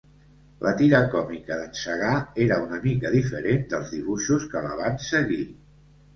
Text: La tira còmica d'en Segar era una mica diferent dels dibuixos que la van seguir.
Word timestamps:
La 0.67 0.71
tira 0.77 1.01
còmica 1.15 1.57
d'en 1.59 1.75
Segar 1.79 2.13
era 2.47 2.57
una 2.65 2.81
mica 2.87 3.13
diferent 3.17 3.63
dels 3.75 3.93
dibuixos 3.99 4.49
que 4.55 4.67
la 4.67 4.75
van 4.83 5.01
seguir. 5.13 5.41